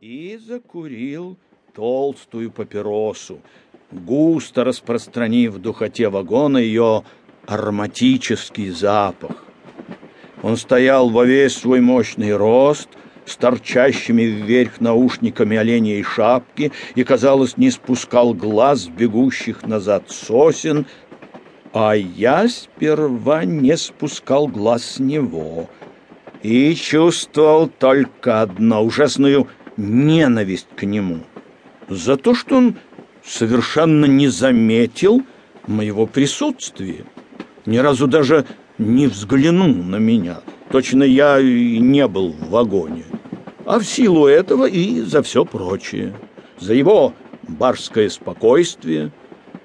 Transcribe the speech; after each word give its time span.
и 0.00 0.36
закурил 0.36 1.38
толстую 1.74 2.50
папиросу, 2.50 3.40
густо 3.90 4.62
распространив 4.62 5.54
в 5.54 5.58
духоте 5.58 6.10
вагона 6.10 6.58
ее 6.58 7.02
ароматический 7.46 8.68
запах. 8.68 9.46
Он 10.42 10.58
стоял 10.58 11.08
во 11.08 11.24
весь 11.24 11.54
свой 11.54 11.80
мощный 11.80 12.36
рост, 12.36 12.90
с 13.24 13.36
торчащими 13.36 14.24
вверх 14.24 14.82
наушниками 14.82 15.56
оленей 15.56 16.02
шапки 16.02 16.72
и, 16.94 17.02
казалось, 17.02 17.56
не 17.56 17.70
спускал 17.70 18.34
глаз 18.34 18.88
бегущих 18.88 19.62
назад 19.62 20.10
сосен, 20.10 20.84
а 21.72 21.94
я 21.94 22.48
сперва 22.48 23.46
не 23.46 23.78
спускал 23.78 24.46
глаз 24.46 24.84
с 24.84 24.98
него 24.98 25.70
и 26.42 26.74
чувствовал 26.74 27.66
только 27.66 28.42
одно— 28.42 28.84
ужасную 28.84 29.48
ненависть 29.76 30.68
к 30.76 30.84
нему 30.84 31.20
за 31.88 32.16
то, 32.16 32.34
что 32.34 32.56
он 32.56 32.76
совершенно 33.24 34.06
не 34.06 34.28
заметил 34.28 35.22
моего 35.66 36.06
присутствия, 36.06 37.04
ни 37.64 37.78
разу 37.78 38.06
даже 38.06 38.46
не 38.78 39.06
взглянул 39.06 39.74
на 39.74 39.96
меня. 39.96 40.40
Точно 40.70 41.02
я 41.02 41.38
и 41.38 41.78
не 41.78 42.06
был 42.08 42.32
в 42.32 42.50
вагоне. 42.50 43.04
А 43.64 43.78
в 43.78 43.84
силу 43.84 44.26
этого 44.26 44.66
и 44.66 45.00
за 45.00 45.22
все 45.22 45.44
прочее. 45.44 46.14
За 46.58 46.74
его 46.74 47.14
барское 47.48 48.08
спокойствие, 48.08 49.12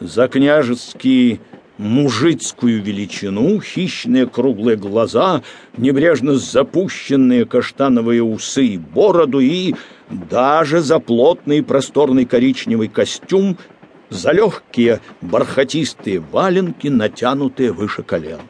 за 0.00 0.28
княжеские 0.28 1.40
мужицкую 1.78 2.82
величину, 2.82 3.60
хищные 3.60 4.26
круглые 4.26 4.76
глаза, 4.76 5.42
небрежно 5.76 6.34
запущенные 6.34 7.44
каштановые 7.44 8.22
усы 8.22 8.64
и 8.64 8.78
бороду 8.78 9.40
и 9.40 9.74
даже 10.10 10.80
за 10.80 10.98
плотный 10.98 11.62
просторный 11.62 12.24
коричневый 12.24 12.88
костюм, 12.88 13.58
за 14.08 14.32
легкие 14.32 15.00
бархатистые 15.20 16.20
валенки, 16.20 16.88
натянутые 16.88 17.72
выше 17.72 18.02
колен. 18.02 18.40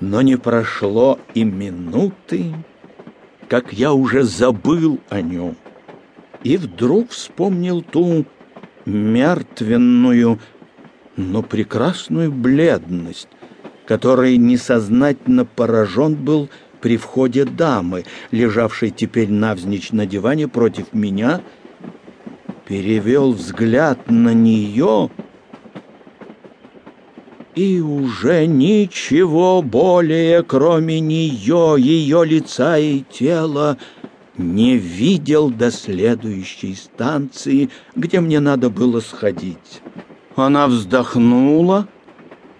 Но 0.00 0.22
не 0.22 0.36
прошло 0.36 1.18
и 1.34 1.44
минуты, 1.44 2.54
как 3.48 3.72
я 3.72 3.92
уже 3.92 4.24
забыл 4.24 4.98
о 5.08 5.20
нем, 5.20 5.56
и 6.42 6.56
вдруг 6.56 7.10
вспомнил 7.10 7.82
ту 7.82 8.24
мертвенную, 8.86 10.40
но 11.20 11.42
прекрасную 11.42 12.32
бледность, 12.32 13.28
которой 13.86 14.36
несознательно 14.36 15.44
поражен 15.44 16.14
был 16.14 16.48
при 16.80 16.96
входе 16.96 17.44
дамы, 17.44 18.04
лежавшей 18.30 18.90
теперь 18.90 19.30
навзничь 19.30 19.92
на 19.92 20.06
диване 20.06 20.48
против 20.48 20.92
меня, 20.92 21.42
перевел 22.66 23.32
взгляд 23.32 24.10
на 24.10 24.32
нее 24.32 25.10
и 27.54 27.80
уже 27.80 28.46
ничего 28.46 29.60
более, 29.60 30.42
кроме 30.42 31.00
нее, 31.00 31.76
ее 31.78 32.24
лица 32.24 32.78
и 32.78 33.00
тела, 33.00 33.76
не 34.38 34.78
видел 34.78 35.50
до 35.50 35.70
следующей 35.70 36.74
станции, 36.74 37.68
где 37.94 38.20
мне 38.20 38.40
надо 38.40 38.70
было 38.70 39.00
сходить. 39.00 39.82
Она 40.36 40.68
вздохнула 40.68 41.88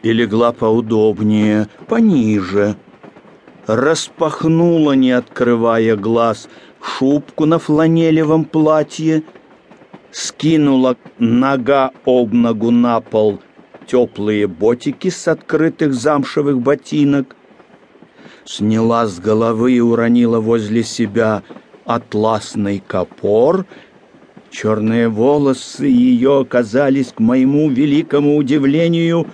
и 0.02 0.12
легла 0.12 0.52
поудобнее, 0.52 1.68
пониже, 1.86 2.76
распахнула, 3.66 4.92
не 4.92 5.12
открывая 5.12 5.96
глаз, 5.96 6.48
шубку 6.82 7.46
на 7.46 7.58
фланелевом 7.58 8.44
платье, 8.44 9.22
скинула 10.10 10.96
нога 11.18 11.92
об 12.04 12.32
ногу 12.32 12.70
на 12.70 13.00
пол 13.00 13.40
теплые 13.86 14.46
ботики 14.46 15.08
с 15.08 15.28
открытых 15.28 15.94
замшевых 15.94 16.60
ботинок, 16.60 17.36
сняла 18.44 19.06
с 19.06 19.20
головы 19.20 19.72
и 19.74 19.80
уронила 19.80 20.40
возле 20.40 20.82
себя 20.82 21.42
атласный 21.84 22.82
копор— 22.84 23.66
Черные 24.50 25.08
волосы 25.08 25.84
ее 25.86 26.40
оказались, 26.40 27.12
к 27.12 27.20
моему 27.20 27.70
великому 27.70 28.36
удивлению, 28.36 29.26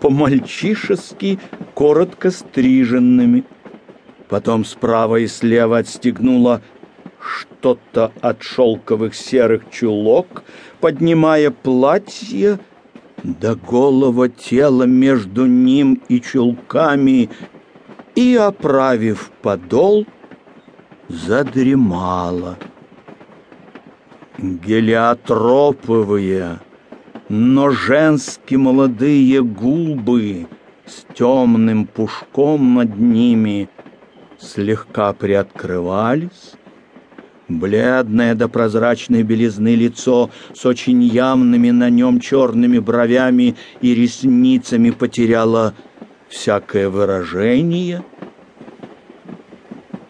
по-мальчишески 0.00 1.40
коротко 1.74 2.30
стриженными. 2.30 3.44
Потом 4.28 4.64
справа 4.64 5.16
и 5.16 5.26
слева 5.26 5.78
отстегнула 5.78 6.62
что-то 7.18 8.12
от 8.20 8.42
шелковых 8.42 9.14
серых 9.14 9.64
чулок, 9.70 10.44
поднимая 10.80 11.50
платье 11.50 12.60
до 13.22 13.56
голого 13.56 14.28
тела 14.28 14.84
между 14.84 15.46
ним 15.46 16.00
и 16.08 16.20
чулками 16.20 17.30
и, 18.14 18.36
оправив 18.36 19.32
подол, 19.42 20.06
задремала 21.08 22.56
гелиотроповые, 24.38 26.60
но 27.28 27.70
женские 27.70 28.58
молодые 28.58 29.42
губы 29.42 30.46
с 30.86 31.04
темным 31.14 31.86
пушком 31.86 32.74
над 32.74 32.98
ними 32.98 33.68
слегка 34.38 35.12
приоткрывались, 35.12 36.54
бледное 37.48 38.34
до 38.34 38.48
прозрачной 38.48 39.22
белизны 39.22 39.74
лицо 39.74 40.30
с 40.52 40.66
очень 40.66 41.02
явными 41.02 41.70
на 41.70 41.88
нем 41.90 42.20
черными 42.20 42.78
бровями 42.78 43.56
и 43.80 43.94
ресницами 43.94 44.90
потеряло 44.90 45.74
всякое 46.28 46.90
выражение— 46.90 48.04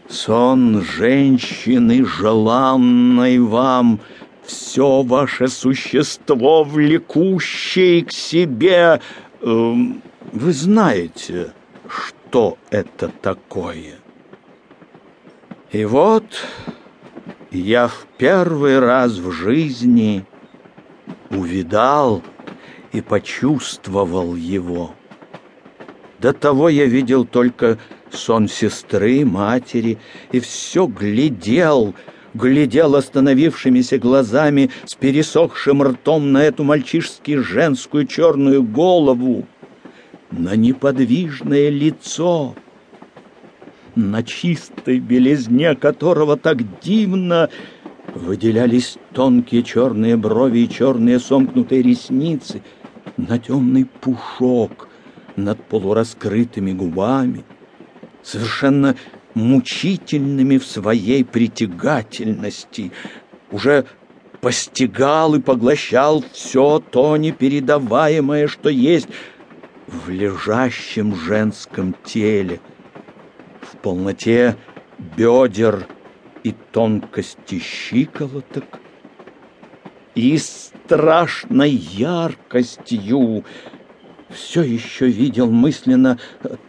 Сон 0.08 0.82
женщины, 0.82 2.04
желанной 2.04 3.38
вам, 3.38 4.00
Все 4.44 5.02
ваше 5.02 5.48
существо, 5.48 6.64
влекущее 6.64 8.04
к 8.04 8.12
себе. 8.12 9.00
Эм, 9.40 10.02
вы 10.32 10.52
знаете, 10.52 11.54
что 11.88 12.58
это 12.70 13.08
такое. 13.08 13.94
И 15.72 15.86
вот 15.86 16.24
я 17.50 17.88
в 17.88 18.06
первый 18.18 18.80
раз 18.80 19.12
в 19.12 19.30
жизни 19.32 20.26
увидал 21.30 22.22
и 22.92 23.00
почувствовал 23.00 24.34
его. 24.34 24.94
До 26.18 26.32
того 26.32 26.68
я 26.68 26.84
видел 26.84 27.24
только 27.24 27.78
сон 28.14 28.48
сестры, 28.48 29.24
матери, 29.24 29.98
и 30.32 30.40
все 30.40 30.86
глядел, 30.86 31.94
глядел 32.34 32.96
остановившимися 32.96 33.98
глазами 33.98 34.70
с 34.84 34.94
пересохшим 34.94 35.82
ртом 35.82 36.32
на 36.32 36.42
эту 36.42 36.64
мальчишски 36.64 37.36
женскую 37.36 38.06
черную 38.06 38.62
голову, 38.62 39.46
на 40.30 40.56
неподвижное 40.56 41.68
лицо, 41.68 42.54
на 43.94 44.22
чистой 44.22 44.98
белизне 44.98 45.74
которого 45.76 46.36
так 46.36 46.58
дивно 46.80 47.48
выделялись 48.14 48.96
тонкие 49.12 49.62
черные 49.62 50.16
брови 50.16 50.60
и 50.60 50.68
черные 50.68 51.20
сомкнутые 51.20 51.82
ресницы, 51.82 52.62
на 53.16 53.38
темный 53.38 53.84
пушок 53.84 54.88
над 55.36 55.62
полураскрытыми 55.64 56.72
губами— 56.72 57.44
совершенно 58.24 58.96
мучительными 59.34 60.58
в 60.58 60.66
своей 60.66 61.24
притягательности, 61.24 62.92
уже 63.50 63.86
постигал 64.40 65.34
и 65.34 65.40
поглощал 65.40 66.24
все 66.32 66.78
то 66.78 67.16
непередаваемое, 67.16 68.46
что 68.48 68.68
есть 68.68 69.08
в 69.86 70.10
лежащем 70.10 71.14
женском 71.14 71.94
теле, 72.04 72.60
в 73.60 73.76
полноте 73.78 74.56
бедер 75.16 75.86
и 76.42 76.54
тонкости 76.72 77.58
щиколоток, 77.58 78.64
и 80.14 80.38
страшной 80.38 81.70
яркостью 81.70 83.44
все 84.34 84.62
еще 84.62 85.08
видел 85.08 85.50
мысленно 85.50 86.18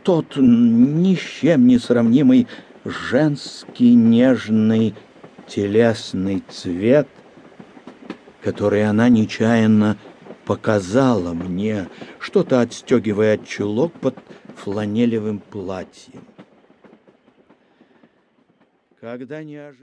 тот 0.03 0.37
ни 0.37 1.15
с 1.15 1.19
чем 1.19 1.67
не 1.67 1.77
сравнимый 1.79 2.47
женский 2.85 3.93
нежный 3.95 4.95
телесный 5.47 6.43
цвет, 6.49 7.07
который 8.41 8.87
она 8.87 9.09
нечаянно 9.09 9.97
показала 10.45 11.33
мне, 11.33 11.87
что-то 12.19 12.61
отстегивая 12.61 13.35
от 13.35 13.47
чулок 13.47 13.93
под 13.93 14.15
фланелевым 14.55 15.39
платьем. 15.39 16.23
Когда 19.01 19.43
неожиданно... 19.43 19.75